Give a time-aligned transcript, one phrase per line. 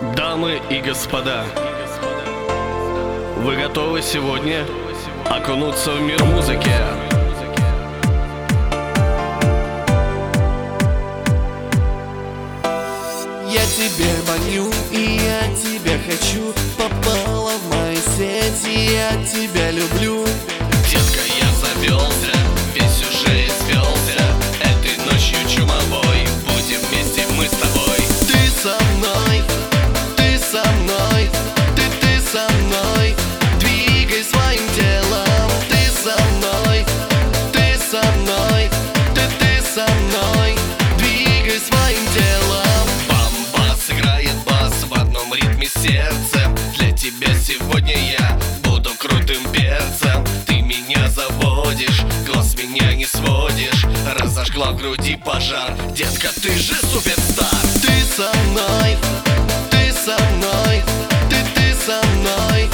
[0.00, 1.44] Дамы и господа,
[3.38, 4.64] вы готовы сегодня
[5.28, 6.70] окунуться в мир музыки?
[13.50, 20.24] Я тебе маню и я тебя хочу Попала в мои сети, я тебя люблю
[54.58, 55.72] потекла в груди пожар.
[55.94, 57.48] Детка, ты же суперстар.
[57.80, 58.96] Ты со мной,
[59.70, 60.82] ты со мной,
[61.30, 62.68] ты, ты со мной.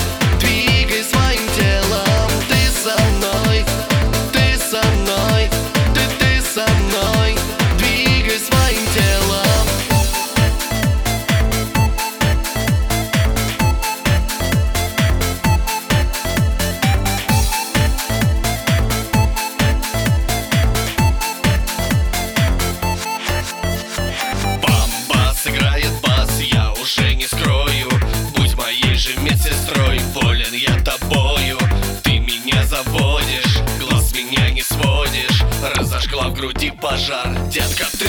[36.34, 37.28] груди пожар.
[37.48, 38.03] Детка, ты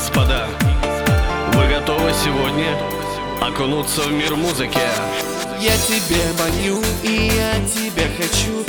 [0.00, 0.46] господа,
[1.52, 2.74] вы готовы сегодня
[3.38, 4.78] окунуться в мир музыки?
[5.60, 8.64] Я тебе маню и я тебя хочу